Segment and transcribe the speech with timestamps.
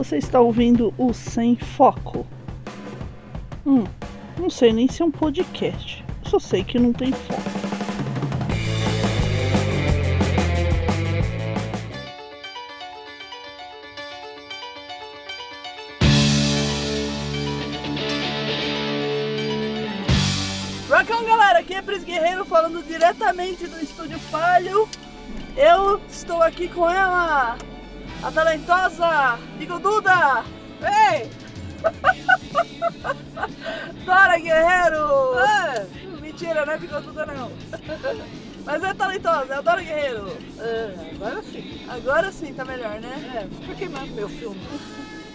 [0.00, 2.26] Você está ouvindo o Sem Foco.
[3.66, 3.84] Hum,
[4.38, 6.02] não sei nem se é um podcast.
[6.22, 7.42] Só sei que não tem foco.
[20.88, 24.88] Rockão, galera, aqui é Pris Guerreiro falando diretamente do Estúdio Falho.
[25.54, 27.58] Eu estou aqui com ela,
[28.22, 30.44] a talentosa Bigoduda.
[30.82, 31.30] Ei!
[34.04, 35.34] Dora Guerreiro!
[35.38, 35.84] Ah,
[36.20, 37.50] Mentira, não é Bigoduda não.
[38.64, 40.36] Mas é talentosa, é a Dora Guerreiro.
[40.58, 41.80] ah, agora sim.
[41.88, 43.46] Agora sim tá melhor, né?
[43.48, 44.60] É, fica queimando meu filme.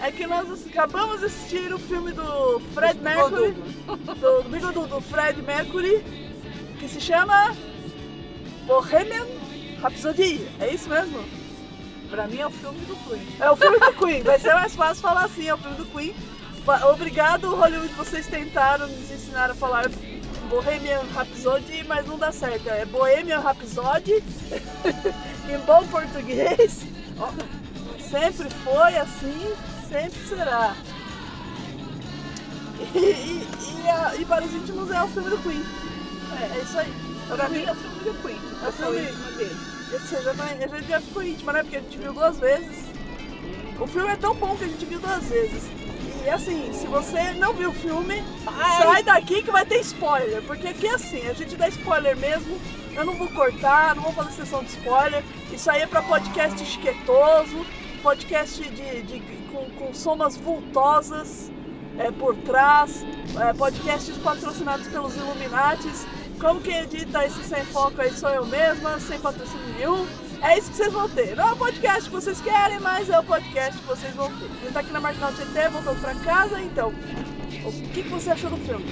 [0.01, 3.51] É que nós acabamos de assistir o filme do Fred Mercury.
[3.53, 6.03] do, do Bigodudo, do Fred Mercury,
[6.79, 7.55] que se chama
[8.67, 9.25] Bohemian
[9.81, 10.47] Rhapsody.
[10.59, 11.23] É isso mesmo?
[12.09, 13.27] Pra mim é o filme do Queen.
[13.39, 14.21] É o filme do Queen.
[14.23, 16.15] Vai ser mais fácil falar assim, é o filme do Queen.
[16.91, 19.85] Obrigado, Hollywood, vocês tentaram nos ensinar a falar
[20.49, 22.67] Bohemian Rhapsody, mas não dá certo.
[22.69, 24.23] É Bohemian Rhapsody,
[25.49, 26.81] em bom português.
[28.09, 29.53] Sempre foi assim,
[29.89, 30.75] sempre será.
[32.93, 33.47] E, e,
[33.83, 35.63] e, a- e para os íntimos é o filme do Queen.
[36.39, 36.93] É, é isso aí.
[37.27, 38.39] Pra mim é o filme do Queen.
[38.63, 39.74] É o filme- íntima dele.
[39.91, 41.61] Já, tá- a gente já ficou íntima, né?
[41.63, 42.85] Porque a gente viu duas vezes.
[43.79, 45.63] O filme é tão bom que a gente viu duas vezes.
[46.23, 48.15] E assim, se você não viu o filme,
[48.83, 50.41] sai daqui que vai ter spoiler.
[50.43, 52.59] Porque aqui é assim, a gente dá spoiler mesmo.
[52.95, 55.23] Eu não vou cortar, não vou fazer sessão de spoiler.
[55.51, 57.65] Isso aí é pra podcast chiquetoso,
[58.01, 59.19] podcast de, de-
[59.51, 61.51] com, com somas vultosas
[61.97, 63.05] é, por trás,
[63.39, 66.07] é, podcasts patrocinados pelos Illuminates.
[66.39, 70.05] Como quem edita esse sem foco aí sou eu mesma, sem patrocínio nenhum.
[70.41, 71.35] É isso que vocês vão ter.
[71.35, 74.47] Não é o podcast que vocês querem, mas é o podcast que vocês vão ter.
[74.61, 76.93] Gente tá aqui na Marginal Tietê, voltando pra casa, então.
[77.63, 78.85] O que, que você achou do filme?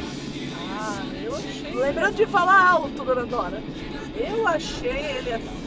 [0.80, 1.75] Ah, eu achei.
[1.75, 3.62] Lembrando de falar alto, dona Dora.
[4.16, 5.63] Eu achei ele assim.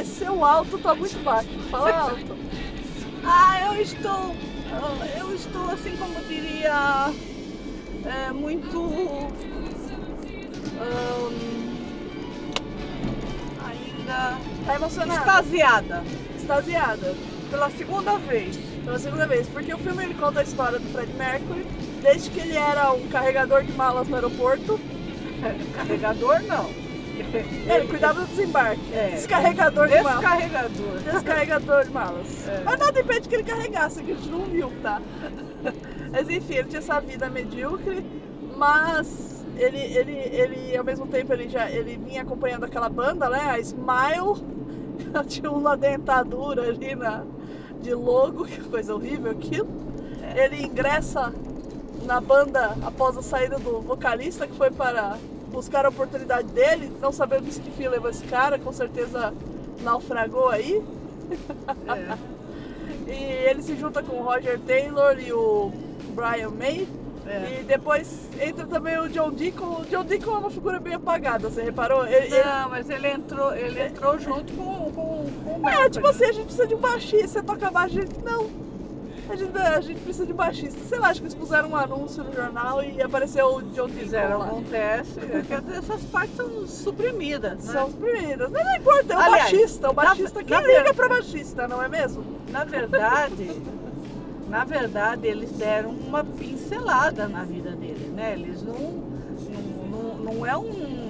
[0.00, 1.48] Esse seu alto tá muito baixo.
[1.70, 2.36] Fala alto.
[3.28, 4.36] Ah, eu estou.
[5.18, 7.12] Eu estou assim como diria.
[8.04, 8.88] é, muito.
[13.64, 14.38] Ainda.
[14.64, 15.20] Tá emocionada?
[15.20, 16.04] extasiada.
[16.36, 17.14] Extasiada.
[17.50, 18.56] Pela segunda vez.
[18.84, 19.48] Pela segunda vez.
[19.48, 21.66] Porque o filme ele conta a história do Fred Mercury,
[22.02, 24.78] desde que ele era um carregador de malas no aeroporto.
[25.76, 26.86] Carregador não.
[27.16, 28.92] Ele cuidava do desembarque.
[28.92, 29.10] É.
[29.10, 30.20] Descarregador de malas.
[30.20, 30.98] Descarregador.
[31.12, 32.26] Descarregador de malas.
[32.48, 32.62] É.
[32.64, 35.00] Mas nada impede que ele carregasse, que a gente não viu, tá?
[36.12, 38.06] Mas enfim, ele tinha essa vida medíocre,
[38.56, 43.50] mas ele, ele, ele ao mesmo tempo ele já ele vinha acompanhando aquela banda, né?
[43.50, 44.42] A Smile,
[45.26, 47.24] tinha uma dentadura ali na,
[47.80, 49.68] de logo, que coisa horrível aquilo.
[50.34, 51.32] Ele ingressa
[52.04, 55.16] na banda após a saída do vocalista, que foi para
[55.50, 59.32] buscar a oportunidade dele, não sabemos que fim levou esse cara, com certeza
[59.82, 60.82] naufragou aí.
[61.88, 62.36] É.
[63.06, 65.70] E ele se junta com o Roger Taylor e o
[66.14, 66.88] Brian May.
[67.28, 67.60] É.
[67.60, 69.80] E depois entra também o John Deacon.
[69.80, 72.06] O John Deacon é uma figura bem apagada, você reparou?
[72.06, 76.06] Ele, ele- Não, mas ele entrou, ele entrou junto com, com, com o É, tipo
[76.06, 78.66] assim, a gente precisa de um baixista, você toca baixo, a gente não.
[79.28, 80.78] A gente, a gente precisa de um baixista.
[80.88, 83.98] Sei lá, acho que eles puseram um anúncio no jornal e apareceu o John Deacon
[84.04, 84.46] Fizeram, lá.
[84.46, 85.18] acontece.
[85.18, 87.72] é que essas partes são suprimidas, né?
[87.72, 88.48] São os primeiros.
[88.52, 89.90] Mas não importa, é o Aliás, baixista.
[89.90, 92.22] O na- baixista, quem na liga ver- pra baixista, não é mesmo?
[92.52, 93.50] Na verdade,
[94.48, 98.32] na verdade, eles deram uma pincelada na vida dele, né?
[98.34, 99.06] Eles não.
[99.50, 101.08] Não, não, não é um,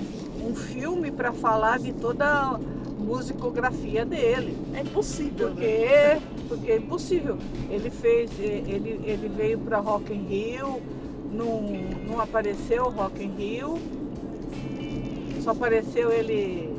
[0.48, 2.58] um filme para falar de toda a
[2.98, 4.56] musicografia dele.
[4.74, 5.50] É impossível.
[5.50, 5.54] né?
[5.54, 7.38] Porque, porque é impossível.
[7.70, 10.80] Ele fez, ele, ele veio para Rock in Rio,
[11.32, 11.62] não,
[12.08, 13.78] não apareceu Rock in Rio,
[15.42, 16.74] só apareceu ele.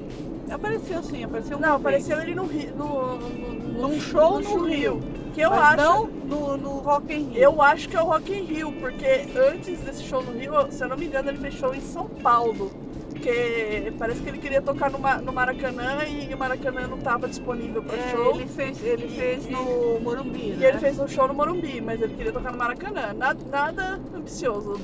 [0.49, 2.27] Apareceu sim, apareceu Não, apareceu vez.
[2.29, 5.01] ele no, no, no, num show no no Rio.
[5.37, 5.77] Que eu mas acho.
[5.77, 7.37] não no, no Rock in Rio.
[7.43, 9.05] Eu acho que é o Rock in Rio, porque
[9.35, 12.09] antes desse show no Rio, se eu não me engano, ele fez show em São
[12.09, 12.71] Paulo.
[13.11, 17.83] Porque parece que ele queria tocar no, no Maracanã e o Maracanã não estava disponível
[17.83, 18.31] para É, show.
[18.31, 20.69] ele fez, ele E- fez no Morumbi, E né?
[20.69, 23.13] ele fez um show no Morumbi, mas ele queria tocar no Maracanã.
[23.13, 24.81] Nada, nada ambicioso,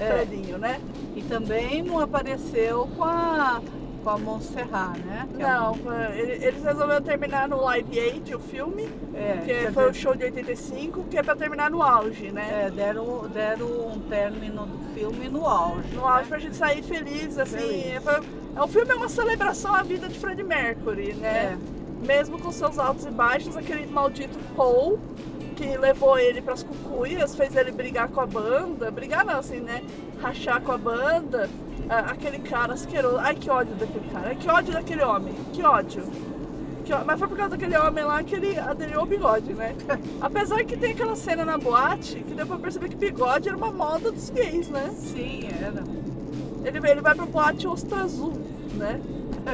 [0.00, 0.08] É.
[0.08, 0.80] Fredinho, né?
[1.14, 3.60] E também não apareceu com a,
[4.02, 5.28] com a Montserrat, né?
[5.34, 9.46] Que é Não, foi- ele- eles resolveram terminar no Live Aid, o filme, É, que
[9.46, 12.64] quer foi o dizer, show de 85, que é pra terminar no auge, né?
[12.66, 15.88] é, deram, deram um término do filme no auge.
[15.94, 16.08] No né?
[16.08, 17.56] auge pra gente sair feliz, assim.
[17.58, 18.02] Feliz.
[18.02, 18.14] Foi,
[18.56, 21.56] é, o filme é uma celebração à vida de Freddie Mercury, né?
[21.68, 24.98] É, Mesmo com seus altos e baixos, aquele maldito Paul
[25.54, 28.90] que levou ele pras cucuias, fez ele brigar com a banda.
[28.90, 29.84] Brigar não, assim, né?
[30.20, 31.48] Rachar com a banda.
[31.88, 33.18] Ah, aquele cara asqueroso.
[33.18, 34.28] Ai, que ódio daquele cara.
[34.28, 35.34] Ai, que ódio daquele homem.
[35.52, 36.04] Que ódio.
[36.84, 39.74] Que Mas foi por causa daquele homem lá que ele aderiu ao bigode, né?
[40.20, 43.70] Apesar que tem aquela cena na boate que deu pra perceber que bigode era uma
[43.70, 44.90] moda dos gays, né?
[44.96, 45.82] Sim, era.
[46.64, 48.32] Ele, ele vai pra boate Ostra Azul,
[48.74, 49.00] né?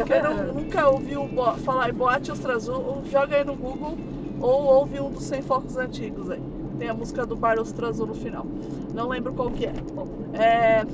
[0.07, 3.99] Quem não- nunca ouviu bo- falar em boate Ostra Azul, joga aí no Google
[4.41, 6.41] ou ouve um dos 100 focos antigos aí.
[6.79, 8.47] Tem a música do Bar Ostra Azul no final.
[8.95, 9.73] Não lembro qual que é.
[9.95, 10.85] Bom, é,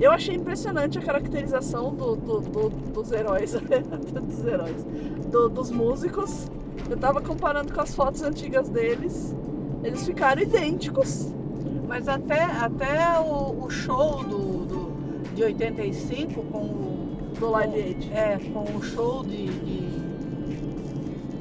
[0.00, 3.52] eu achei impressionante a caracterização do- do- do- dos heróis,
[4.22, 4.84] dos heróis,
[5.30, 6.48] do- dos músicos.
[6.90, 9.34] Eu tava comparando com as fotos antigas deles.
[9.82, 11.32] Eles ficaram idênticos.
[11.88, 14.66] Mas até, até o, o show do,
[15.34, 17.02] de 85 com o.
[17.38, 18.12] Do Live Aid.
[18.12, 19.81] É, com o show de, de-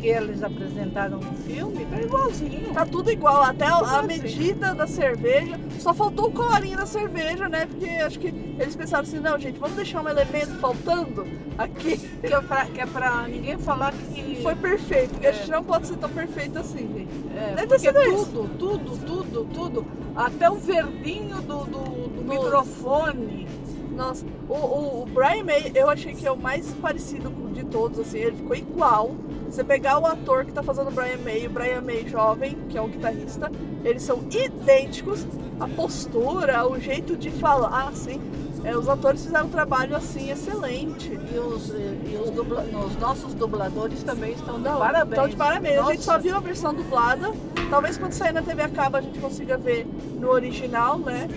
[0.02, 2.74] que eles apresentaram no filme, tá igualzinho.
[2.74, 4.08] Tá tudo igual, até a, a assim?
[4.08, 5.60] medida da cerveja.
[5.80, 7.68] Só faltou o colarinho da cerveja, né?
[7.68, 11.26] Porque acho que eles pensaram assim, não, gente, vamos deixar um elemento faltando
[11.58, 12.10] aqui.
[12.22, 14.42] Que é pra, que é pra ninguém falar que.
[14.44, 15.34] Foi perfeito, porque a É.
[15.34, 17.10] gente não pode ser tão perfeito assim, gente.
[17.36, 18.26] É, Deve ter sido isso.
[18.28, 19.86] tudo, tudo, tudo, tudo.
[20.16, 23.48] Até o verdinho do, do, do microfone.
[23.96, 28.00] Nossa, o, o, o Brian May, eu achei que é o mais parecido de todos,
[28.00, 29.12] assim, ele ficou igual.
[29.50, 32.78] Você pegar o ator que tá fazendo o Brian May, o Brian May jovem, que
[32.78, 33.52] é o guitarrista,
[33.84, 35.28] eles são idênticos.
[35.60, 38.20] A postura, o jeito de falar, assim.
[38.64, 41.12] É, os atores fizeram um trabalho, assim, excelente.
[41.12, 45.12] E os, e os, dubla- os nossos dubladores também estão de Não, parabéns.
[45.14, 45.80] Então, de parabéns.
[45.80, 46.24] A gente só Nossa.
[46.24, 47.32] viu a versão dublada.
[47.70, 49.86] Talvez quando sair na TV acaba a gente consiga ver
[50.20, 51.28] no original, né?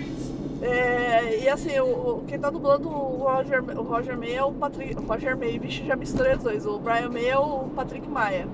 [0.66, 4.50] É, e assim, o, o- quem tá dublando o Roger, o Roger May é o
[4.52, 4.96] Patrick.
[4.98, 6.66] O Roger May, vixe, já misturei os dois.
[6.66, 8.48] O Brian May é o Patrick Maia.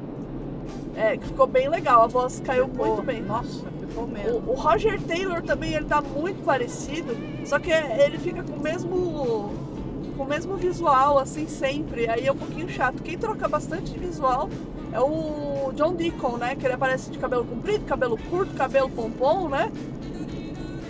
[0.97, 3.23] É, que ficou bem legal, a voz caiu Ficou- muito bem.
[3.23, 4.39] Nossa, ficou mesmo.
[4.47, 7.17] O, o Roger Taylor também ele tá muito parecido,
[7.47, 9.71] só que ele fica com o mesmo
[10.17, 12.09] com o mesmo visual assim sempre.
[12.11, 13.03] Aí é um pouquinho chato.
[13.03, 14.51] Quem troca bastante de visual
[14.93, 16.57] é o John Deacon, né?
[16.57, 19.71] Que ele aparece de cabelo comprido, cabelo curto, cabelo pompom, né?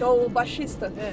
[0.01, 0.91] Que é o baixista.
[0.97, 1.13] É.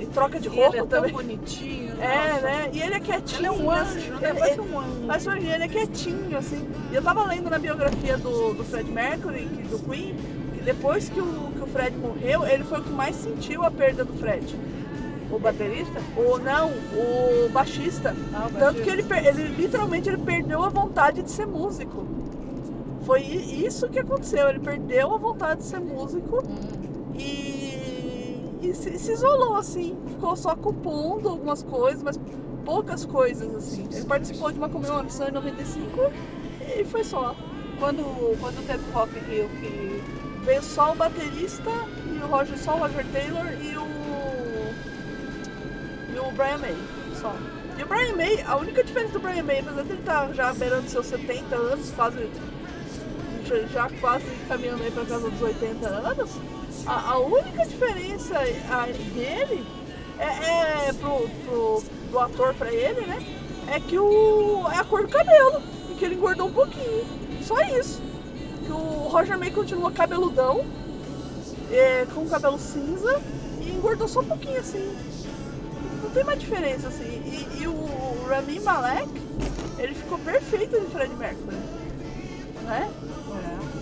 [0.00, 1.12] E troca de roupa ele é tão também.
[1.12, 1.92] bonitinho.
[2.00, 2.40] É, nossa.
[2.40, 2.70] né?
[2.72, 3.38] E ele é quietinho.
[3.40, 4.30] Ele é um assim, anjo, né?
[4.30, 5.00] ele- Parece um anjo.
[5.06, 6.66] mas hoje ele é quietinho, assim.
[6.90, 10.16] E eu tava lendo na biografia do, do Fred Mercury, que- do Queen,
[10.54, 13.70] que depois que o, que o Fred morreu, ele foi o que mais sentiu a
[13.70, 14.56] perda do Fred.
[15.30, 16.00] O baterista?
[16.16, 18.16] O, não, o baixista.
[18.32, 18.84] Ah, o Tanto baixista.
[18.84, 18.90] que
[19.28, 22.06] ele, ele literalmente ele perdeu a vontade de ser músico.
[23.04, 27.14] Foi isso que aconteceu, ele perdeu a vontade de ser músico Hum.
[27.14, 27.47] e,
[28.74, 32.18] se, se isolou assim, ficou só compondo algumas coisas, mas
[32.64, 33.86] poucas coisas assim.
[33.92, 36.12] Ele participou de uma comemoração em 95
[36.60, 37.34] e foi só.
[37.78, 38.02] Quando,
[38.40, 40.02] quando teve Rock in Rio que
[40.48, 41.70] Veio só o baterista
[42.06, 43.86] e o Roger, só o Roger Taylor e o
[46.14, 46.74] e o Brian May,
[47.20, 47.34] só.
[47.76, 50.54] E o Brian May, a única diferença do Brian May, apesar de ele estar já
[50.54, 52.30] beirando seus 70 anos, quase
[53.44, 56.30] já, já quase caminhando aí para casa dos 80 anos,
[56.88, 58.38] a, a única diferença
[59.14, 59.66] dele
[60.18, 63.18] é, é pro, pro, do ator para ele, né?
[63.68, 67.04] É que o é a cor do cabelo e que ele engordou um pouquinho.
[67.42, 68.00] Só isso.
[68.64, 70.64] Que o Roger May continua cabeludão,
[71.70, 73.20] é, com cabelo cinza
[73.60, 74.96] e engordou só um pouquinho assim.
[76.02, 77.04] Não tem mais diferença assim.
[77.04, 79.10] E, e o Rami Malek,
[79.78, 81.77] ele ficou perfeito de Fred Mercury.
[82.68, 82.90] Né?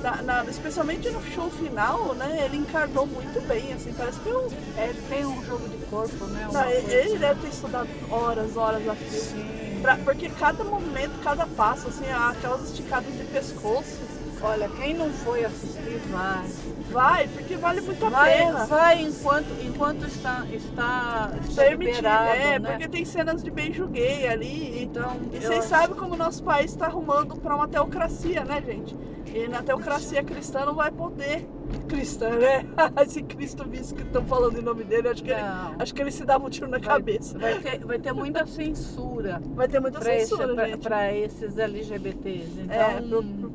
[0.02, 2.42] Na- na- especialmente no show final, né?
[2.44, 6.24] Ele encarnou muito bem, assim, parece que eu, é, ele tem um jogo de corpo,
[6.26, 6.48] né?
[6.52, 9.80] não, ele, deve ter estudado horas, horas a fio.
[9.82, 14.06] Pra- porque cada momento, cada passo, assim, aquelas esticadas de pescoço,
[14.42, 16.46] Olha, quem não foi assistir, vai.
[16.90, 18.64] Vai, porque vale muito a Vai, pena.
[18.66, 22.70] vai enquanto, enquanto está, está, está Permitido, liberado, é, né?
[22.70, 25.16] porque tem cenas de beijo gay ali, então.
[25.32, 28.96] E vocês acho- sabem como o nosso país está arrumando para uma teocracia, né, gente?
[29.34, 31.46] E na teocracia cristã não vai poder.
[31.88, 32.64] Cristã, né?
[33.02, 35.40] Esse Cristo visto que estão falando em nome dele, acho que, ele,
[35.78, 37.38] acho que ele se dava um tiro na Vai- cabeça.
[37.38, 42.60] vai ter, vai ter muita censura Vai ter muita para censura, pra esses LGBTs.
[42.60, 43.52] Então, É, pro- pro-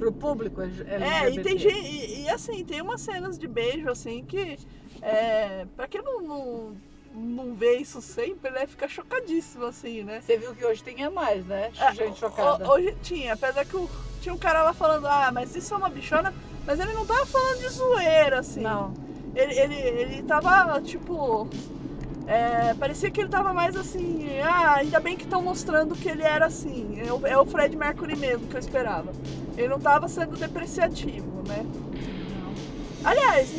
[0.00, 1.04] pro público LGBT.
[1.04, 1.86] É, e tem gente.
[1.86, 4.58] E, e, assim, tem umas cenas de beijo assim que.
[5.02, 6.76] É, pra quem não, não,
[7.14, 8.66] não vê isso sempre, né?
[8.66, 10.20] Fica chocadíssimo, assim, né?
[10.20, 11.70] Você viu que hoje tem a mais, né?
[11.78, 12.70] É, Gente ho- chocada.
[12.70, 13.88] Hoje tinha, apesar que o-
[14.20, 16.32] tinha um cara lá falando, ah, mas isso é uma bichona,
[16.66, 18.60] mas ele não tava falando de zoeira, assim.
[18.60, 18.92] Não.
[19.34, 21.48] Ele, ele, ele tava, tipo.
[22.26, 26.22] é, parecia que ele tava mais assim, ah, ainda bem que estão mostrando que ele
[26.22, 26.98] era assim.
[27.00, 29.12] É o, é o Fred Mercury mesmo que eu esperava.
[29.60, 31.66] Ele não tava sendo depreciativo, né?
[33.04, 33.50] Aliás,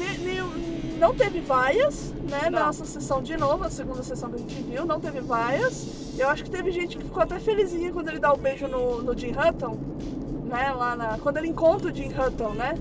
[0.97, 2.49] não teve vaias, né?
[2.49, 2.65] Na Não.
[2.67, 6.17] nossa sessão de novo, a segunda sessão que a gente viu, não teve vaias.
[6.17, 9.01] Eu acho que teve gente que ficou até felizinha quando ele dá o beijo no,
[9.03, 9.77] no Jim Hutton,
[10.45, 10.71] né?
[10.71, 11.17] Lá na.
[11.19, 12.73] Quando ele encontra o Jim Hutton, né?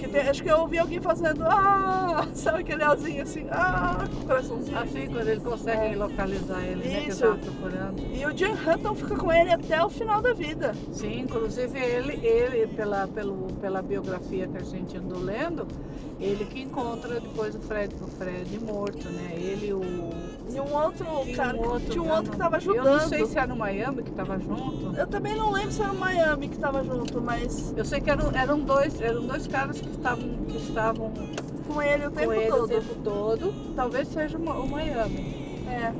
[0.00, 1.44] Que tem- acho que eu ouvi alguém fazendo.
[1.44, 2.26] Ah!
[2.32, 3.46] Sabe aquele azinho assim?
[3.50, 3.98] Ah!
[4.10, 4.78] Com o coraçãozinho.
[4.78, 5.96] Assim, quando ele consegue É.
[5.96, 7.00] localizar ele, né?
[7.02, 7.36] Que Isso.
[7.36, 8.00] procurando.
[8.14, 10.74] E o Jim Hutton fica com ele até o final da vida.
[10.90, 15.68] Sim, inclusive ele, ele pela, pelo, pela biografia que a gente andou lendo,
[16.18, 19.34] ele que encontra depois o Fred, o Fred morto, né?
[19.36, 19.80] Ele o.
[20.52, 21.56] E um outro cara.
[21.56, 22.84] um outro, tinha um outro que tava Eu ajudando.
[23.00, 24.96] não sei se era no Miami que tava junto.
[24.96, 28.10] Eu também não lembro se era o Miami que tava junto, mas Eu sei que
[28.10, 31.12] eram, eram, dois, eram dois caras que estavam, que estavam
[31.68, 32.64] com ele o tempo com ele todo.
[32.64, 33.74] o tempo todo.
[33.76, 35.40] Talvez seja o o Miami.
[35.68, 35.92] É.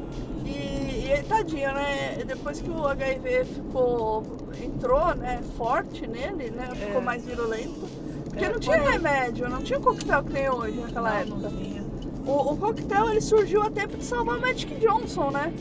[0.44, 0.50] E,
[1.06, 2.24] e ele, tadinho, né?
[2.26, 4.24] Depois que o HIV ficou.
[4.62, 6.68] entrou, né, forte nele, né?
[6.74, 7.04] Ficou É.
[7.04, 7.88] mais virulento.
[8.24, 11.16] Porque É, não tinha quando- remédio, não tinha o coquetel que tem hoje naquela Não,
[11.18, 11.48] época.
[11.50, 11.69] não.
[12.26, 15.52] O, o coquetel ele surgiu a tempo de salvar o Magic Johnson, né?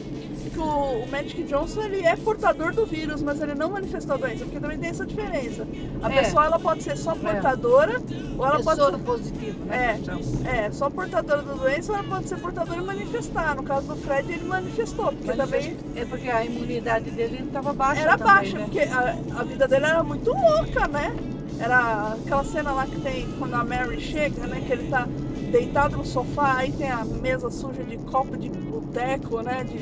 [0.54, 4.18] Que o, o Magic Johnson ele é portador do vírus, mas ele não manifestou a
[4.18, 5.66] doença, porque também tem essa diferença.
[6.04, 6.22] A É.
[6.22, 8.01] pessoa ela pode ser só portadora,
[8.38, 9.78] ou ela É pode ser, positivo, É.
[9.78, 10.00] né?
[10.04, 10.20] chama.
[10.50, 13.56] é, só portadora da doença, ou ela pode ser portadora e manifestar.
[13.56, 18.01] No caso do Fred, ele manifestou, porque também É porque a imunidade dele estava baixa.
[18.01, 18.63] era também, baixa, né?
[18.66, 21.16] porque a, a vida dele era muito louca, né?
[21.60, 24.62] Era aquela cena lá que tem quando a Mary chega, né?
[24.66, 25.08] Que ele tá
[25.50, 29.63] deitado no sofá, aí tem a mesa suja de copo de boteco, né?
[29.63, 29.77] De,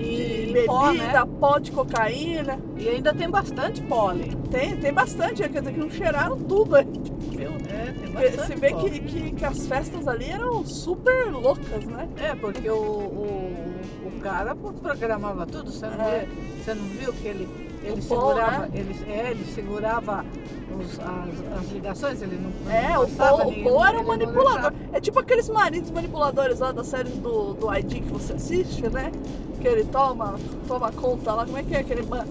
[0.00, 1.12] E, de bebida, pó, né?
[1.38, 2.58] pó de cocaína.
[2.76, 4.30] E ainda tem bastante pólen.
[4.50, 6.76] Tem, tem bastante, quer dizer que não cheiraram tudo.
[7.36, 7.52] Viu?
[7.68, 12.08] É, tem bastante Você vê que, que, que as festas ali eram super loucas, né?
[12.18, 13.52] É, porque o, o,
[14.06, 16.20] o cara programava tudo, você não, É.
[16.20, 16.28] vê-
[16.64, 17.48] você não viu que ele,
[17.82, 18.70] ele segurava, né?
[18.74, 20.24] ele, é, ele segurava
[20.78, 24.02] os- as, as ligações, ele não É, não o Paul, o ninguém, Paul era um
[24.02, 24.72] não manipulador.
[24.92, 29.10] É tipo aqueles maridos manipuladores lá das séries do, do ID que você assiste, né?
[29.60, 32.24] Que ele toma, toma conta lá, como é que é aquele man...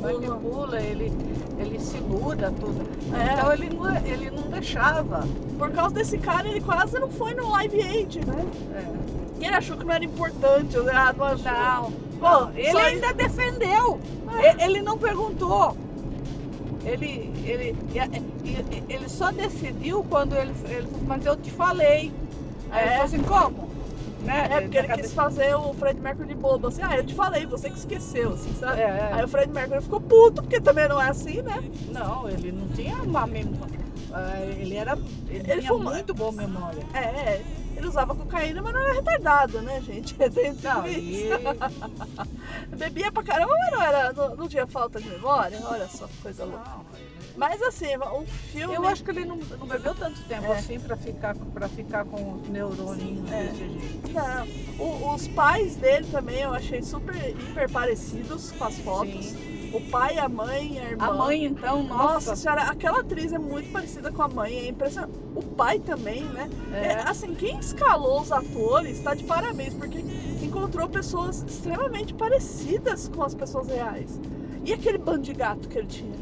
[0.00, 1.12] manipula, ele,
[1.58, 2.80] ele segura tudo.
[3.14, 3.32] É.
[3.34, 5.26] Então ele não, ele não deixava.
[5.58, 8.44] Por causa desse cara, ele quase não foi no Live Aid, né?
[8.74, 9.46] É.
[9.46, 11.52] Ele achou que não era importante, o errado achou.
[11.52, 14.00] Não, Pô, ele ainda defendeu.
[14.40, 15.76] E- Ele não perguntou.
[16.84, 17.76] Ele, ele,
[18.88, 22.12] ele só decidiu quando ele, ele falou, mas eu te falei.
[22.70, 22.90] Aí ele É.
[22.92, 23.68] falou assim, como?
[24.20, 24.48] Né?
[24.52, 27.44] É, porque ele quis fazer o Fred Mercury de bobo, assim, ah, eu te falei,
[27.44, 28.80] você que esqueceu, assim, sabe?
[28.80, 29.10] É, é.
[29.14, 31.60] Aí o Fred Mercury ficou puto, porque também não é assim, né?
[31.88, 33.80] Não, ele não tinha uma memória.
[34.58, 34.92] Ele era.
[35.28, 36.82] Ele, Ele tinha fuma- muito boa memória.
[36.92, 37.44] É, é,
[37.76, 40.14] ele usava cocaína, mas não era retardado, né, gente?
[40.30, 41.28] Tem Não, e.
[42.76, 46.16] Bebia pra caramba, mas não, era, não, não tinha falta de memória, olha só que
[46.18, 46.68] coisa louca.
[46.70, 48.74] Não, ele- Mas assim, o filme...
[48.74, 50.58] Eu acho que ele não, não bebeu tanto tempo É.
[50.58, 53.44] assim pra ficar, pra ficar com os neuroninhos É.
[53.44, 54.12] desse jeito.
[54.12, 54.46] Não,
[54.78, 59.26] o- os pais dele também eu achei super, hiper parecidos com as fotos.
[59.26, 59.51] Sim.
[59.72, 61.06] O pai, a mãe, a irmã.
[61.06, 62.36] A mãe, então, Nossa nossa.
[62.36, 65.12] senhora, aquela atriz é muito parecida com a mãe, é impressionante.
[65.34, 66.50] O pai também, né?
[66.72, 67.02] É, É.
[67.08, 70.04] assim, quem escalou os atores tá de parabéns, porque
[70.42, 74.20] encontrou pessoas extremamente parecidas com as pessoas reais.
[74.64, 76.14] E aquele bando de gato que ele tinha?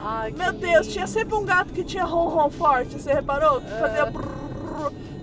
[0.00, 0.92] Ai, Meu Deus, lindo.
[0.92, 3.60] tinha sempre um gato que tinha ronron forte, você reparou?
[3.60, 3.78] Que É.
[3.80, 4.47] fazia brrr.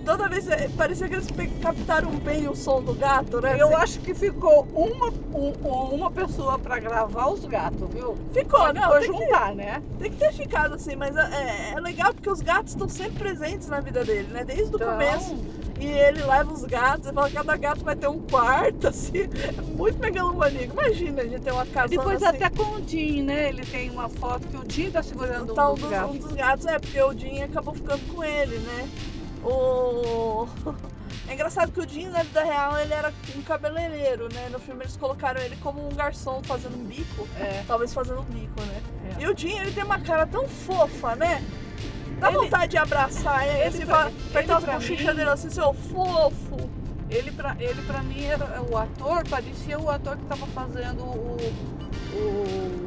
[0.06, 1.26] Toda vez eh, parecia que eles
[1.60, 3.56] captaram bem o som do gato, né?
[3.60, 8.16] Eu Assim, acho que ficou uma, um- uma pessoa pra gravar os gatos, viu?
[8.32, 9.82] Ficou, não, foi tem que, juntar, né?
[9.98, 13.66] tem que ter ficado assim, mas é, é legal porque os gatos estão sempre presentes
[13.66, 14.44] na vida dele, né?
[14.44, 15.36] Desde o Então, começo.
[15.78, 19.24] E ele leva os gatos, e fala que cada gato vai ter um quarto, assim.
[19.24, 20.72] É muito megalomaníaco.
[20.72, 22.36] Imagina a gente ter uma casa Depois assim.
[22.36, 23.48] até com o Jim, né?
[23.50, 26.14] Ele tem uma foto que o Jim tá segurando Tá, um dos, gatos.
[26.14, 28.88] um dos gatos, é, porque o Jim acabou ficando com ele, né?
[29.44, 30.46] O...
[31.28, 34.48] É engraçado que o Jim, na vida real, ele era um cabeleireiro, né?
[34.48, 37.26] No filme eles colocaram ele como um garçom fazendo um bico.
[37.40, 37.64] É.
[37.66, 38.80] Talvez fazendo um bico, né?
[39.18, 39.22] É.
[39.22, 41.42] E o Jim, ele tem uma cara tão fofa, né?
[42.20, 45.14] Dá Ele- vontade de abraçar ele, ele assim, pra- ele apertar as pra bochechas mim-
[45.14, 46.70] dele assim, seu fofo.
[47.10, 51.36] Ele pra, ele pra mim era o ator, parecia o ator que tava fazendo o,
[52.14, 52.85] o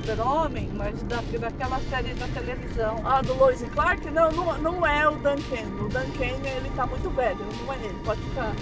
[0.00, 2.96] super-homem, mas da, daquela série da televisão.
[3.04, 4.10] Ah, do Lois Clark?
[4.10, 5.80] Não, não, não é o Dan Kane.
[5.80, 8.52] O Dan Kane, ele tá muito velho, não é ele, pode ficar.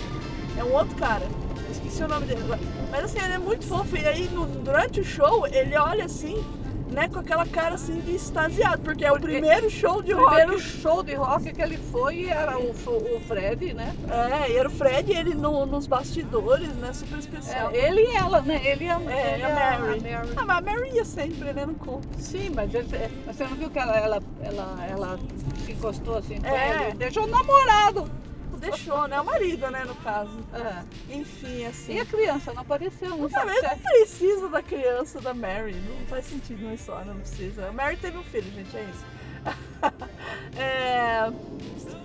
[0.56, 1.26] É um outro cara.
[1.70, 2.42] Esqueci o nome dele.
[2.90, 3.96] Mas assim, ele é muito fofo.
[3.96, 6.44] E aí, no- durante o show, ele olha assim
[6.90, 10.52] né, com aquela cara assim de extasiado, porque é o primeiro show de O primeiro
[10.52, 10.62] rock.
[10.62, 13.94] show de rock que ele foi era o, o Fred, né?
[14.08, 17.70] É, era o Fred, ele no- nos bastidores, né, super especial.
[17.72, 18.60] É, ele e ela, né?
[18.64, 19.76] Ele e a, É, ele a Mary.
[20.08, 20.32] a Mary.
[20.36, 22.08] Ah, mas a Mary ia sempre, né, no conto.
[22.18, 25.18] Sim, mas ele- é, você não viu que ela, ela, ela, ela
[25.64, 26.86] se encostou assim com É.
[26.86, 26.94] ele?
[26.94, 28.10] Deixou o namorado.
[28.56, 30.38] Deixou, né, o marido, né, no caso.
[30.52, 31.14] É.
[31.14, 31.94] Enfim, assim.
[31.94, 35.34] E a criança não apareceu, não Não, sabe se não é- precisa da criança da
[35.34, 35.74] Mary.
[35.74, 37.68] Não faz sentido na história, não precisa.
[37.68, 39.04] A Mary teve um filho, gente, é isso.
[40.56, 41.30] é,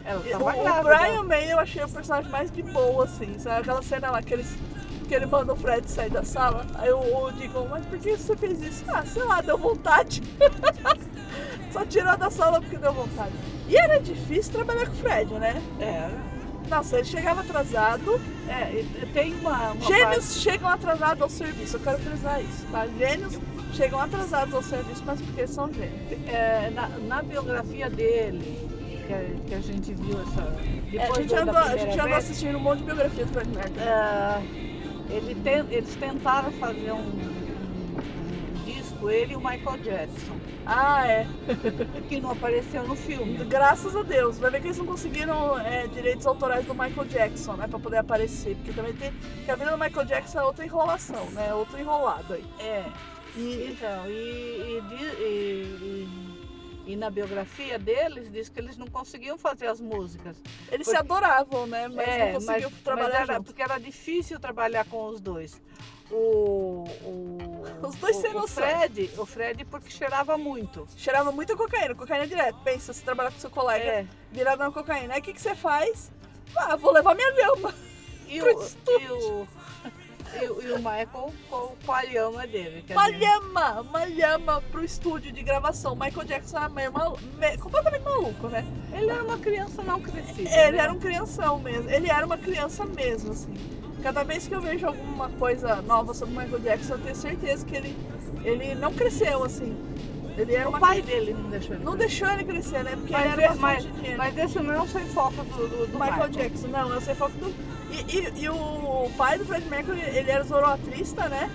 [0.06, 0.84] Ela o, o.
[0.84, 3.62] Brian May eu achei o personagem mais de boa, assim, sabe?
[3.62, 4.56] Aquela cena lá que, eles,
[5.08, 6.66] que ele manda o Fred sair da sala.
[6.76, 8.86] Aí o, o Deacon, mas por que você fez isso?
[8.88, 10.22] Ah, sei lá, deu vontade.
[11.72, 13.34] Só tirou da sala porque deu vontade.
[13.68, 15.62] E era difícil trabalhar com o Fred, né?
[15.80, 16.10] É,
[16.74, 18.20] Nossa, ele chegava atrasado.
[18.48, 22.88] é, tem uma, uma Gêmeos chegam atrasados ao serviço, eu quero frisar isso, tá?
[22.88, 23.40] Gêmeos
[23.74, 25.92] chegam atrasados ao serviço, mas porque são gêmeos.
[26.10, 28.58] parte, é, na, na biografia dele,
[29.48, 30.42] que a, gente viu essa.
[30.94, 33.80] É, a gente andou, a gente andou assistindo um monte de biografia do Mercury.
[33.80, 34.42] é,
[35.12, 41.28] ele ten- eles tentaram fazer um- um disco, ele e o Michael Jackson, Ah, é.
[42.08, 43.38] que não apareceu no filme.
[43.46, 44.40] Graças a Deus.
[44.40, 47.68] Vai ver que eles não conseguiram é, direitos autorais do Michael Jackson, né?
[47.68, 48.56] Pra poder aparecer.
[48.58, 49.12] Porque também tem.
[49.12, 51.54] Porque a vida do Michael Jackson é outra enrolação, né?
[51.54, 52.46] Outro enrolado aí.
[52.60, 52.86] É.
[53.36, 53.72] E.
[53.72, 54.84] Então, e, e,
[55.20, 56.44] e-
[56.88, 60.38] e- na biografia deles diz que eles não conseguiam fazer as músicas.
[60.72, 61.88] Eles se Porque- adoravam, né?
[61.88, 63.46] Mas é, não conseguiam mas, trabalhar mas era, junto.
[63.46, 65.62] porque era difícil trabalhar com os dois.
[66.14, 68.64] O, o, Os dois o, sem o noção.
[68.64, 70.88] Fred, o Fred porque cheirava muito.
[70.96, 72.58] Cheirava muita cocaína, cocaína direto.
[72.64, 75.16] Pensa, você trabalhar com seu colega É, virado na cocaína.
[75.16, 76.12] Aí o que, que você faz?
[76.56, 77.74] Ah, vou levar minha lhama.
[78.28, 79.48] e, Pro o, e, o,
[80.42, 82.84] e, o- e o Michael com, com a lhama dele.
[82.88, 85.96] quer Uma dizer, lhama, uma lhama pro estúdio de gravação.
[85.96, 88.66] Michael Jackson era meio malu- me- completamente maluco, né?
[88.94, 90.50] Ele era uma criança não crescida.
[90.50, 90.84] Ele né?
[90.84, 91.90] era um crianção mesmo.
[91.90, 93.54] Ele era uma criança mesmo, assim.
[94.04, 97.66] Cada vez que eu vejo alguma coisa nova sobre o Michael Jackson, eu tenho certeza
[97.66, 97.96] que ele,
[98.44, 99.76] ele não cresceu, assim.
[100.38, 102.96] Ele era O uma pai dele não deixou ele Não deixou ele crescer, né?
[102.96, 104.18] Porque Mas, ele era mas, dinheiro.
[104.18, 107.14] mas esse não é o sem foco do, do, do Michael Jackson, não, eu sei
[107.16, 107.54] foco do.
[107.92, 111.50] E, e- e o pai do Fred Mercury, ele era zoroatrista, né?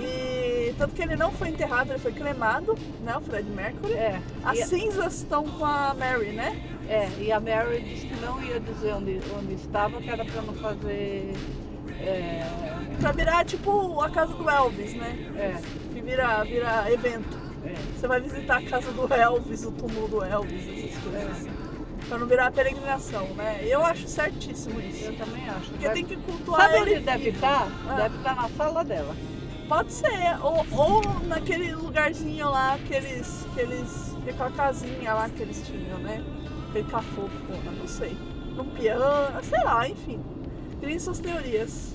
[0.00, 3.16] E tanto que ele não foi enterrado, ele foi cremado, né?
[3.16, 3.92] O Fred Mercury.
[3.94, 6.60] É, As e, cinzas estão com a Mary, né?
[6.88, 10.42] é, e a Mary disse que não ia dizer onde, onde estava, que era pra
[10.42, 11.32] não fazer.
[12.00, 12.44] É,
[13.00, 15.16] Pra virar tipo a casa do Elvis, né?
[15.36, 15.54] é,
[15.92, 17.38] Que vira, vira evento.
[17.64, 17.74] é.
[17.96, 21.50] Você vai visitar a casa do Elvis, o túmulo do Elvis, essas coisas assim.
[22.08, 23.60] Pra não virar peregrinação, né?
[23.62, 25.04] Eu acho certíssimo isso.
[25.04, 25.70] Eu também acho.
[25.70, 27.68] Porque Deve- tem que cultuar Sabe ele onde deve estar?
[27.88, 27.94] Ah.
[27.96, 29.14] Deve estar na sala dela.
[29.68, 34.16] Pode ser, ou, ou naquele lugarzinho lá que eles, que eles.
[34.26, 36.22] aquela casinha lá que eles tinham, né?
[36.70, 37.30] Aquele cafofo,
[37.78, 38.16] não sei.
[38.56, 39.04] Num piano,
[39.42, 40.20] sei lá, enfim.
[40.80, 41.94] Criem suas teorias.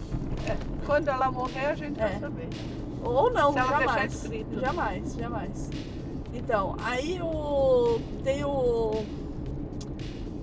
[0.86, 2.08] Quando ela morrer, a gente É.
[2.10, 2.50] vai saber.
[3.02, 4.30] Ou não, Se jamais.
[4.60, 5.70] Jamais, jamais.
[6.34, 8.00] Então, aí o.
[8.24, 9.06] Tem o.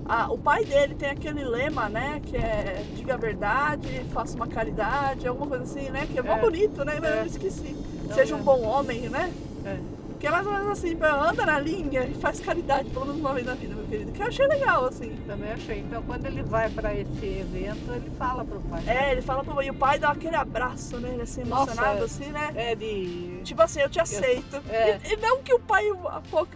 [0.06, 2.20] Ah, o pai dele tem aquele lema, né?
[2.24, 6.06] Que é diga a verdade, faça uma caridade, alguma coisa assim, né?
[6.06, 6.40] Que é mó É.
[6.40, 6.98] bonito, né?
[7.00, 7.20] Mas É.
[7.22, 7.76] eu esqueci.
[8.08, 8.56] Não Seja um lembro.
[8.56, 9.32] bom homem, né?
[9.64, 9.99] É.
[10.20, 13.32] Que é mais ou menos assim, anda na linha e faz caridade pelo menos uma
[13.32, 14.12] vez na vida, meu querido.
[14.12, 15.16] Que eu achei legal, assim.
[15.26, 15.78] Também achei.
[15.80, 18.82] Então, quando ele vai para esse evento, ele fala pro pai.
[18.86, 21.14] É, ele fala pro e o pai dá aquele abraço, né?
[21.14, 22.04] Ele assim, Nossa, emocionado, é.
[22.04, 22.52] assim, né?
[22.54, 23.40] É de.
[23.44, 24.62] Tipo assim, eu te aceito.
[24.68, 24.98] É.
[25.02, 25.84] E, e não que o pai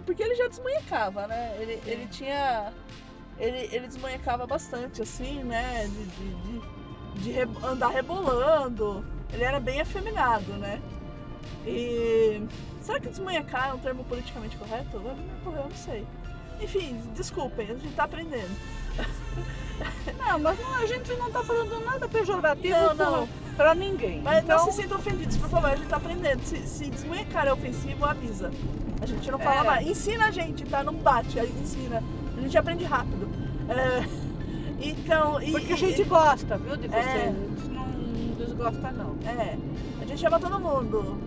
[0.04, 1.56] porque ele já desmanhecava, né?
[1.58, 2.70] Ele, ele tinha.
[3.38, 5.88] Ele, ele desmanhecava bastante, assim, né?
[5.88, 6.62] De, de, de-
[7.14, 9.02] de andar rebolando.
[9.32, 10.82] Ele era bem afeminado, né?
[11.66, 12.42] E.
[12.84, 14.98] Será que desmanhecar é um termo politicamente correto?
[14.98, 16.06] Agora me ocorreu, eu não sei.
[16.60, 18.54] Enfim, desculpem, a gente tá aprendendo.
[20.18, 23.28] Não, mas não, a gente não tá falando nada pejorativo Não, não.
[23.56, 24.22] pra ninguém.
[24.22, 26.40] Mas então, não se sintam ofendidos, por favor, a gente tá aprendendo.
[26.44, 28.52] Se, se desmanhecar é ofensivo, avisa.
[29.02, 29.64] A gente não fala É.
[29.64, 29.86] mais.
[29.88, 30.84] Ensina a gente, tá?
[30.84, 32.00] Não bate, aí ensina.
[32.36, 33.28] A gente aprende rápido.
[33.68, 34.06] É,
[34.80, 36.96] então, e, Porque a e- gente gosta, viu, de você.
[36.96, 37.28] É.
[37.28, 39.16] A gente não desgosta, não.
[39.28, 39.58] É,
[40.00, 41.18] a gente chama todo mundo.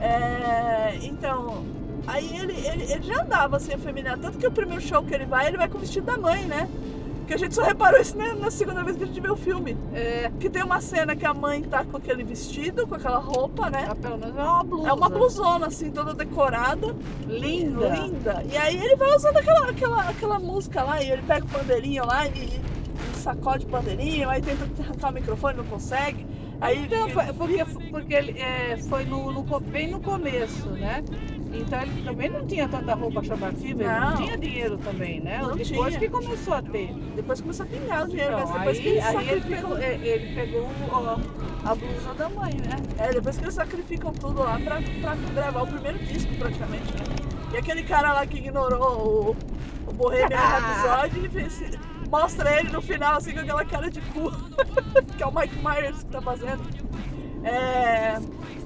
[0.00, 1.64] É, então,
[2.06, 4.20] aí ele, ele, ele já andava assim, afeminado.
[4.20, 6.42] Tanto que o primeiro show que ele vai, ele vai com o vestido da mãe,
[6.44, 6.68] né?
[7.26, 9.36] Que a gente só reparou isso né, na segunda vez que a gente vê o
[9.36, 9.76] filme.
[9.94, 13.70] É, Que tem uma cena que a mãe tá com aquele vestido, com aquela roupa,
[13.70, 13.86] né?
[13.88, 14.88] ah, pelo menos é uma blusa.
[14.88, 16.94] É uma blusona, assim, toda decorada.
[17.26, 17.88] Linda.
[17.88, 18.44] Linda.
[18.50, 22.04] E aí ele vai usando aquela, aquela, aquela música lá, e ele pega o bandeirinho
[22.04, 26.26] lá e, e sacode o bandeirinho, aí tenta arrancar o microfone, não consegue.
[26.64, 31.02] Aí Então, foi- porque, porque ele é, foi no, no bem no começo, né?
[31.52, 34.16] Então ele também não tinha tanta roupa chamativa, ele não Não.
[34.16, 35.38] tinha dinheiro também, né?
[35.40, 36.00] Não Depois tinha.
[36.00, 36.94] que começou a ter.
[37.14, 39.76] depois começou a pingar o dinheiro, Então, mas depois que aí, eles aí ele pegou,
[39.78, 41.18] é, ele pegou ó,
[41.64, 42.82] a blusa da mãe, né?
[42.98, 47.04] É, depois que eles sacrificam tudo lá pra, pra gravar o primeiro disco praticamente, né?
[47.52, 49.36] E aquele cara lá que ignorou
[49.86, 51.60] o, o Bohemian Rhapsody, ele fez,
[52.14, 54.30] mostra ele no final assim com aquela cara de cu,
[55.16, 56.62] que é o Mike Myers que tá fazendo.
[57.42, 58.16] É,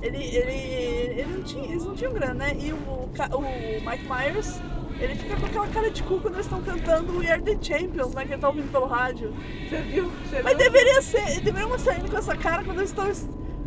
[0.02, 2.56] ele, ele, ele não tinha, eles não tinham grana, né?
[2.60, 4.60] E o, o Mike Myers,
[5.00, 8.12] ele fica com aquela cara de cu quando eles estão cantando We Are The Champions,
[8.12, 8.26] né?
[8.26, 9.32] Que ele tá ouvindo pelo rádio.
[9.66, 10.10] Você viu?
[10.10, 10.58] Você Mas viu?
[10.58, 13.08] deveria ser, deveria mostrar ele com essa cara quando eles estão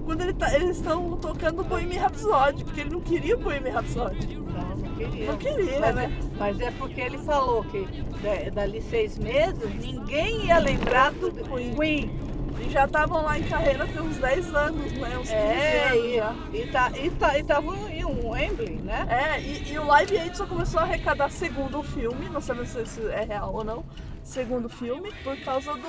[0.06, 3.74] quando ele tá- eles estão tocando o Bohemian Rhapsody, porque ele não queria o Bohemian
[3.74, 4.38] Rhapsody.
[4.38, 5.28] Não queria.
[5.32, 6.04] Não queria, mas, né?
[6.06, 7.88] é, mas é porque ele falou que
[8.22, 12.12] da- dali seis meses ninguém ia lembrar do Queen.
[12.60, 15.18] E já estavam lá em carreira tem uns 10 anos, né?
[15.18, 16.36] Uns 15 É, anos e, já.
[16.54, 19.06] e, tá, e, tá, e tava em um Wembley, né?
[19.08, 22.70] É, e, e o Live Aid só começou a arrecadar segundo o filme, não sabemos
[22.70, 23.84] se isso é real ou não,
[24.24, 25.80] segundo filme, por causa do,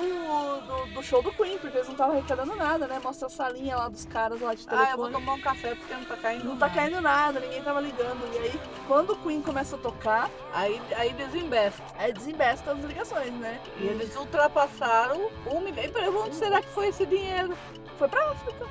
[0.61, 2.99] do, do show do Queen, porque eles não estavam arrecadando nada, né?
[3.03, 5.13] Mostra a salinha lá dos caras lá de Ah, eu vou telefone.
[5.13, 6.79] tomar um café porque não tá caindo Não tá nada.
[6.79, 8.33] caindo nada, ninguém tava ligando.
[8.33, 11.83] E aí, quando o Queen começa a tocar, Aí, aí desembesta.
[11.97, 13.59] aí desembesta as ligações, né?
[13.77, 15.83] E eles ultrapassaram um milhão.
[15.83, 17.55] E pra onde será que foi esse dinheiro?
[17.97, 18.65] Foi pra África.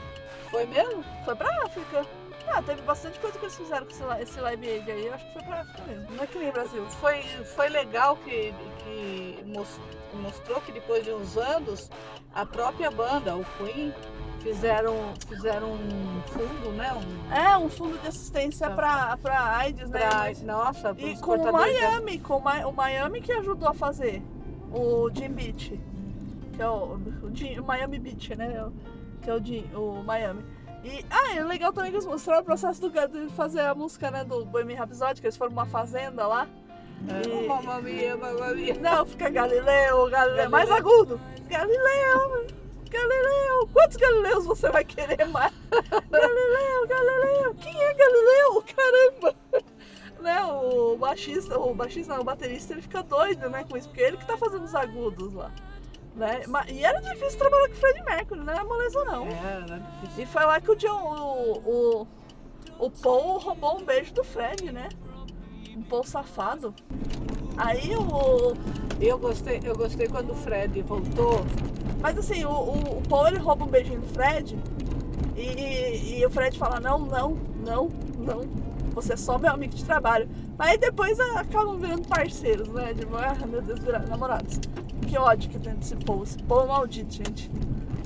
[0.50, 1.04] Foi mesmo?
[1.24, 2.04] Foi pra África.
[2.54, 5.06] Ah, teve bastante coisa que eles fizeram com esse, li- esse Live Aid aí.
[5.06, 6.06] Eu acho que foi pra África mesmo.
[6.14, 6.84] Não é que nem Brasil.
[6.90, 7.22] Foi,
[7.56, 8.52] foi legal que,
[8.84, 9.80] que mos-
[10.14, 11.90] mostrou que depois de uns anos
[12.34, 13.92] a própria banda, o Queen,
[14.40, 14.94] fizeram,
[15.26, 16.92] fizeram um fundo, né?
[16.92, 18.74] Um, É, um fundo de assistência Tá.
[18.74, 19.98] pra, pra AIDS, né?
[20.00, 23.68] pra, Mas- nossa, E com o de- Miami, com o, Mi- o Miami que ajudou
[23.68, 24.22] a fazer
[24.70, 25.80] o Jim Beach,
[26.54, 28.68] que é o, o, Jim- o Miami Beach, né?
[29.22, 30.44] Que é o, Jim, o Miami.
[30.84, 33.74] E, ah, é legal também que eles mostraram o processo do cara de fazer a
[33.74, 36.48] música, né, do Bohemian Rhapsody, que eles foram numa fazenda lá.
[37.08, 38.74] É, E- Mamma mia, mamma mia.
[38.74, 40.50] Não, fica Galileu, Galileu, Galileu.
[40.50, 41.20] mais agudo.
[41.48, 42.46] Galileu,
[42.90, 45.52] Galileu, quantos Galileus você vai querer mais?
[46.10, 48.64] Galileu, Galileu, quem é Galileu?
[48.76, 49.34] Caramba!
[50.20, 54.02] Né, o baixista, o baixista, não, o baterista, ele fica doido, né, com isso, porque
[54.02, 55.50] ele que tá fazendo os agudos lá.
[56.14, 56.42] Né?
[56.68, 59.26] E era difícil trabalhar com o Fred Mercury, não era moleza não.
[59.26, 59.82] É, né?
[60.18, 62.06] E foi lá que o John, o, o,
[62.78, 64.88] o Paul roubou um beijo do Fred, né?
[65.74, 66.74] Um Paul safado.
[67.56, 68.54] Aí o,
[69.00, 71.44] Eu gostei, eu gostei quando o Fred voltou.
[72.00, 74.58] Mas assim, o, o, o Paul ele rouba um beijinho do Fred
[75.36, 78.40] e, e o Fred fala, não, não, não, não.
[78.94, 80.28] Você é só meu amigo de trabalho.
[80.58, 82.92] Aí depois acabam virando parceiros, né?
[82.92, 84.60] De, ah, meu Deus, viraram namorados.
[85.08, 86.22] Que ódio que tem desse Paul.
[86.22, 87.50] Esse Paul é maldito, gente.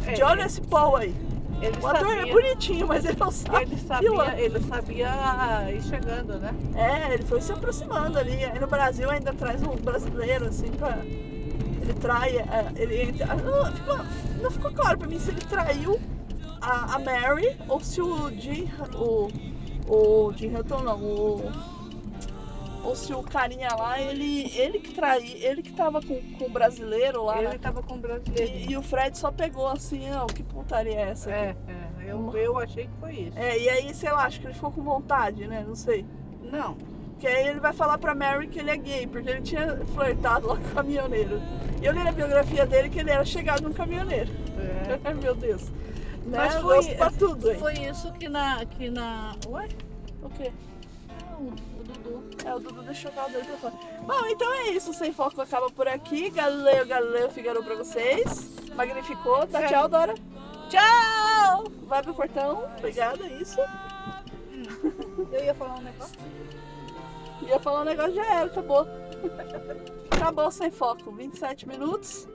[0.06, 1.14] É, De olha esse Paul aí.
[1.62, 3.62] ele O ator é sabia, bonitinho, mas ele não sabe.
[3.62, 6.52] ele sabia, ele sabia ir chegando, né?
[6.74, 8.44] É, ele foi se aproximando ali.
[8.44, 10.98] Aí no Brasil ainda traz um brasileiro, assim, pra.
[11.04, 12.36] Ele trai.
[12.38, 13.98] é, Ele, entra- ah, não, ficou,
[14.42, 16.00] não ficou claro pra mim se ele traiu
[16.60, 18.68] a, a Mary ou se o Jim.
[18.96, 19.28] O,
[19.88, 21.75] o Jim Hilton não, o.
[22.86, 26.48] Ou se o carinha lá, ele, ele que traiu, ele que tava com, com o
[26.48, 27.38] brasileiro lá.
[27.38, 27.58] Ele né?
[27.58, 28.52] tava com o brasileiro.
[28.54, 31.30] E, e o Fred só pegou assim, ó, que putaria é essa?
[31.30, 31.38] aqui?
[31.38, 31.56] É,
[32.06, 33.38] é, eu, eu achei que foi isso.
[33.38, 35.64] É, e aí, sei lá, acho que ele ficou com vontade, né?
[35.66, 36.06] Não sei.
[36.52, 36.76] Não,
[37.18, 40.46] Que aí ele vai falar pra Mary que ele é gay, porque ele tinha flertado
[40.46, 41.40] lá com o caminhoneiro.
[41.82, 44.30] E eu li na biografia dele que ele era chegado num caminhoneiro.
[45.04, 45.12] é.
[45.14, 45.68] Meu Deus.
[46.24, 46.38] Né?
[46.38, 47.58] Mas foi- pra tudo, hein?
[47.58, 48.64] Foi isso que na.
[48.64, 49.34] Que na...
[49.48, 49.68] Ué?
[50.22, 50.52] O quê?
[51.30, 51.52] Não,
[51.86, 52.22] Dudu.
[52.44, 53.74] É, o Dudu deixou o carro dele pra fora.
[54.02, 54.92] Bom, então é isso.
[54.94, 56.30] Sem Foco acaba por aqui.
[56.30, 58.50] Galileu, Galileu, Figaro pra vocês.
[58.74, 59.46] Magnificou.
[59.46, 60.14] Dá tchau, Dora.
[60.68, 61.64] Tchau!
[61.86, 62.64] Vai pro portão.
[62.78, 63.60] Obrigada, é isso.
[65.32, 66.18] Eu ia falar um negócio.
[67.42, 68.86] Ia falar um negócio, já era, acabou.
[70.10, 72.26] acabou sem foco, 27 minutos.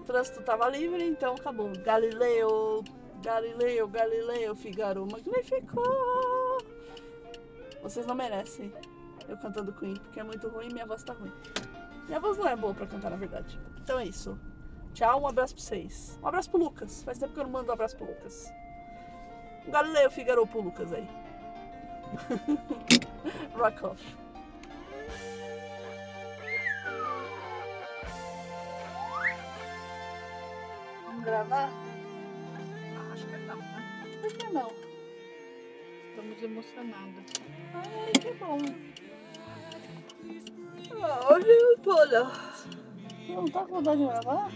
[0.00, 1.70] O trânsito tava livre, então acabou.
[1.84, 2.82] Galileu,
[3.22, 5.82] Galileu, Galileu, Figaro, magnífico!
[7.82, 8.72] Vocês não merecem
[9.28, 11.32] eu cantando Queen, porque é muito ruim e minha voz tá ruim.
[12.06, 13.60] Minha voz não é boa pra cantar, na verdade.
[13.82, 14.38] Então é isso.
[14.94, 16.18] Tchau, um abraço pra vocês.
[16.22, 17.02] Um abraço pro Lucas.
[17.02, 18.50] Faz tempo que eu não mando um abraço pro Lucas.
[19.68, 21.08] Galileu, Figaro pro Lucas aí.
[23.54, 24.16] Rock off.
[31.04, 31.70] Vamos gravar?
[33.12, 34.18] Acho que não, né?
[34.22, 34.87] Por que não?
[36.18, 37.24] Estamos emocionadas.
[37.74, 38.58] Ai, que bom.
[41.30, 42.32] Hoje eu tô, não.
[43.28, 44.50] Não tá com vontade de gravar?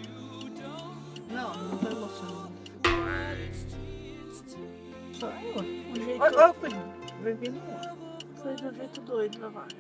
[1.30, 2.52] Não, não tô emocionada.
[5.12, 5.54] estranho.
[5.88, 6.54] Um jeito, Olha, olha,
[7.22, 7.60] bem-vindo.
[8.34, 9.76] sai de um jeito doido vaga.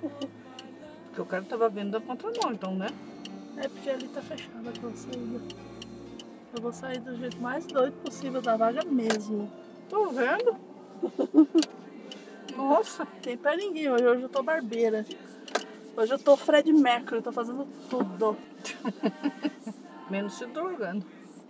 [0.00, 2.88] Porque o cara tava vindo da contramão, então, né?
[3.58, 5.40] É porque ali tá fechada a saída.
[6.56, 9.48] Eu vou sair do jeito mais doido possível da vaga mesmo.
[9.88, 10.56] Tô vendo.
[12.56, 15.04] Nossa, Tem pra ninguém hoje, hoje eu tô barbeira.
[15.96, 18.36] Hoje eu tô Fred Mercury, tô fazendo tudo.
[20.10, 21.04] menos se drogando.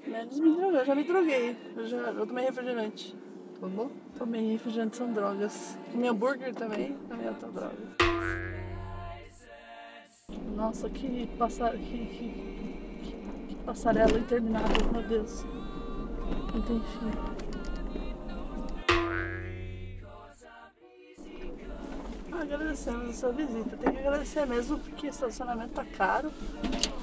[0.07, 1.57] Menos me drogar, eu já me droguei.
[1.77, 3.16] Eu, já, eu tomei refrigerante.
[3.61, 3.90] Tá bom?
[4.18, 5.77] Tomei refrigerante, são drogas.
[5.90, 7.77] Comi hambúrguer também, também é outra droga.
[10.55, 12.31] Nossa, que, passa, que, que,
[13.03, 13.16] que,
[13.49, 15.44] que passarela interminável, meu Deus.
[16.55, 17.36] Não tem fim.
[22.46, 23.76] Agradecemos a sua visita.
[23.76, 26.30] Tem que agradecer mesmo porque o estacionamento tá caro.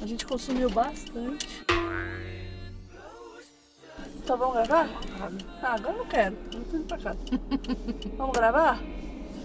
[0.01, 1.65] A gente consumiu bastante.
[4.25, 4.87] Tá, vamos gravar?
[5.61, 6.37] Ah, agora eu não quero.
[6.53, 7.19] Eu tô indo pra casa.
[8.17, 8.81] vamos gravar?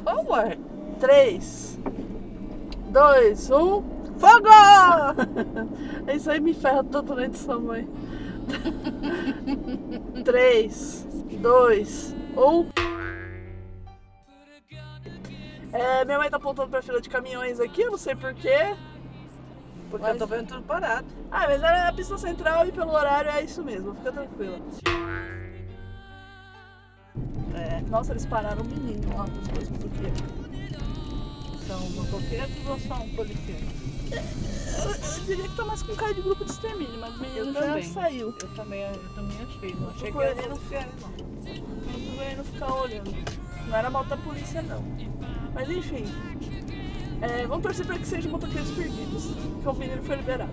[0.04, 0.56] Vamos, ué.
[1.00, 1.78] 3,
[2.90, 3.56] 2, 1,
[4.18, 4.48] fogo!
[6.14, 7.88] Isso aí me ferra todo na edição, mãe.
[10.24, 11.06] 3,
[11.40, 12.97] 2, 1.
[15.78, 18.74] É, minha mãe tá apontando pra fila de caminhões aqui, eu não sei porquê.
[19.90, 21.06] Porque Mas- eu tô vendo tudo parado.
[21.30, 24.58] Ah, mas era a pista central e pelo horário é isso mesmo, fica tranquila.
[27.54, 30.12] É, nossa, eles pararam um menino lá das coisas do quê?
[31.66, 33.88] São motoqueiros ou são policiais?
[34.10, 37.46] Eu, eu diria que tá mais com cara de grupo de extermínio, mas o menino
[37.46, 37.82] Eu já também.
[37.82, 38.34] saiu.
[38.40, 39.74] Eu também, eu também achei.
[39.74, 41.08] Não achei que era policiais, não.
[41.08, 43.10] Não tô vendo ficar olhando.
[43.66, 44.82] Não era mal da polícia, não.
[45.54, 46.04] Mas enfim.
[47.20, 49.34] É, vamos torcer pra que sejam motoqueiros perdidos.
[49.61, 50.52] Que o menino foi liberado.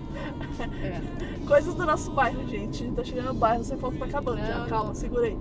[0.82, 1.00] É.
[1.46, 2.90] Coisas do nosso bairro, gente.
[2.92, 4.58] Tá chegando no bairro, sem foco tá acabando já.
[4.58, 4.94] Não, Calma, não.
[4.94, 5.36] segura aí.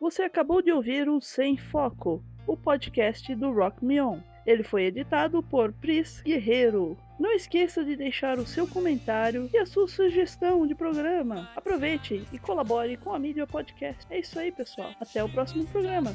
[0.00, 4.20] Você acabou de ouvir o Sem Foco, o podcast do Rock Me On.
[4.46, 6.96] Ele foi editado por Pris Guerreiro.
[7.18, 11.50] Não esqueça de deixar o seu comentário e a sua sugestão de programa.
[11.56, 14.06] Aproveite e colabore com a mídia podcast.
[14.10, 14.92] É isso aí, pessoal.
[15.00, 16.14] Até o próximo programa.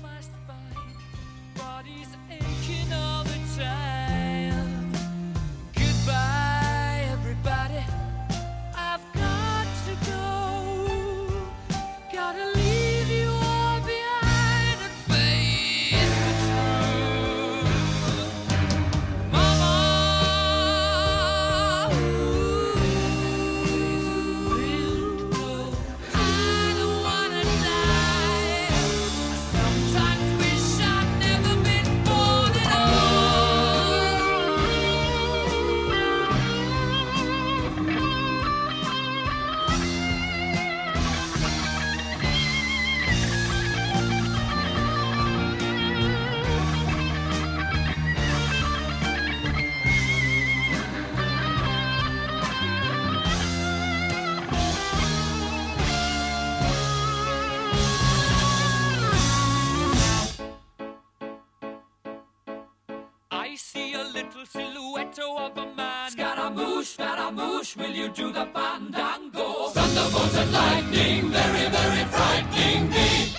[67.61, 69.67] Scaramouche, will you do the fandango?
[69.69, 73.33] Thunderbolts and lightning, very, very frightening me.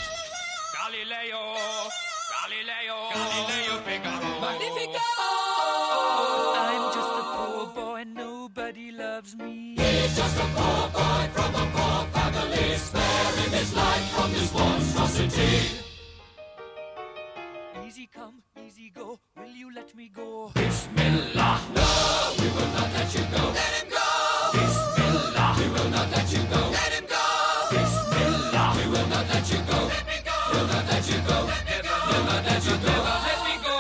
[0.77, 1.57] Galileo,
[2.31, 4.41] Galileo, Galileo Figaro.
[4.41, 5.09] Magnifico!
[6.55, 9.77] I'm just a poor boy, and nobody loves me.
[9.79, 15.83] He's just a poor boy from a poor family, sparing his life from this monstrosity.
[17.85, 19.19] Easy come, easy go.
[19.37, 20.53] Will you let me go?
[20.55, 21.61] Bismillah.
[21.75, 23.45] No, we will not let you go.
[23.49, 24.12] Let him go.
[26.03, 26.59] Not let you go.
[26.73, 27.23] Let him go.
[27.71, 29.79] We will not let you go.
[29.87, 30.35] Let me go.
[30.53, 31.47] We'll not let you go.
[31.47, 31.95] Let me go.
[32.11, 32.95] We'll not let you go.
[33.29, 33.77] Let me go.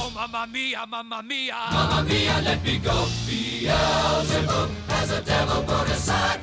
[0.00, 1.56] Oh, mamma mia, mamma mia.
[1.70, 3.06] Mamma mia, let me go.
[3.28, 6.40] Beelzebub has a devil put aside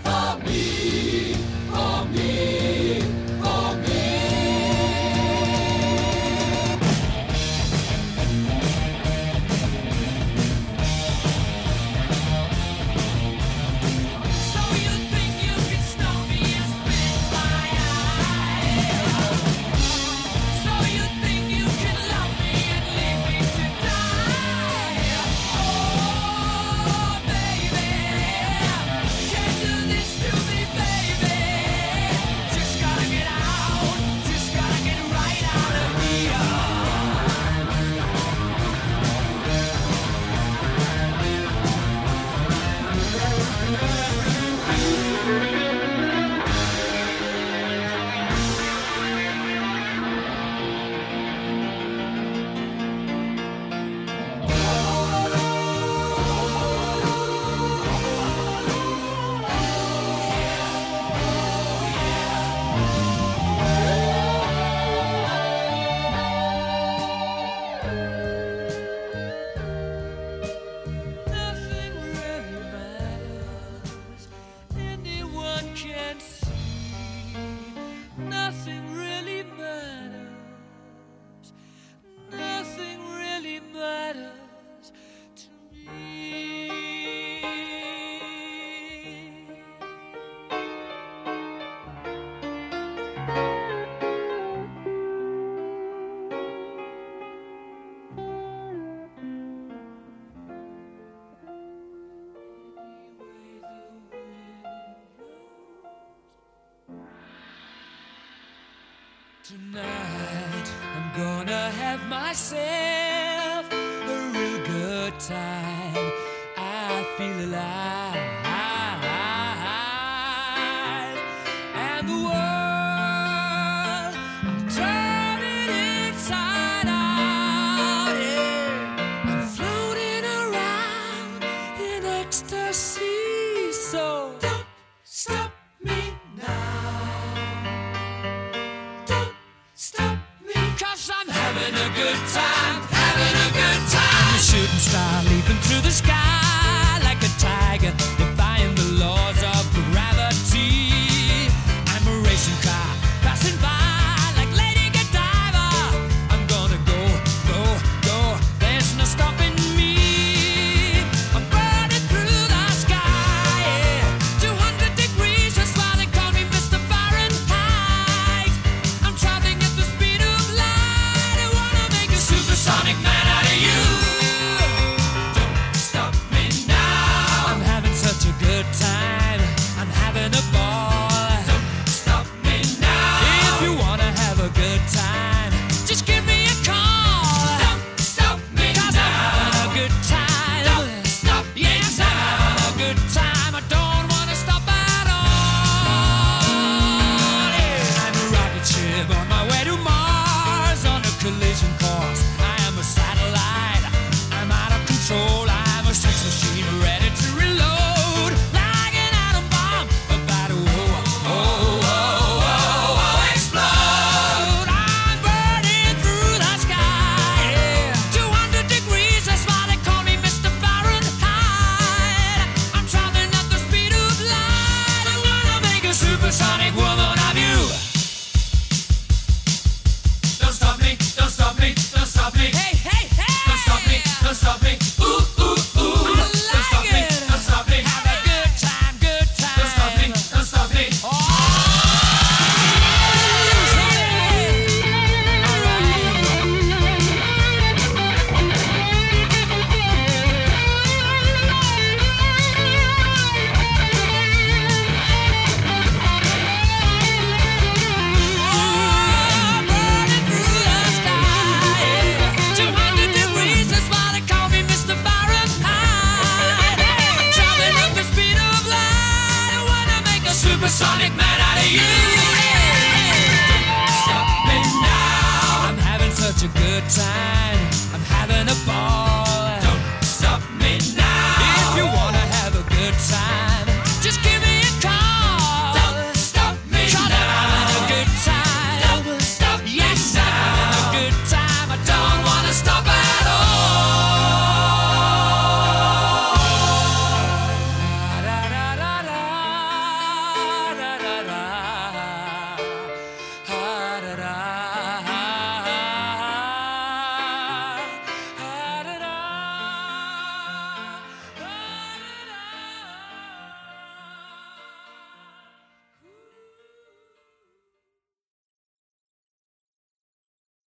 [109.53, 115.72] Tonight I'm gonna have myself a real good time.